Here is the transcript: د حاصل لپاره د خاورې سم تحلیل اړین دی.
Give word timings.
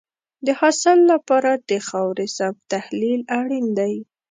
د 0.45 0.47
حاصل 0.59 0.97
لپاره 1.11 1.51
د 1.69 1.71
خاورې 1.87 2.27
سم 2.37 2.55
تحلیل 2.73 3.21
اړین 3.39 3.65
دی. 3.79 3.93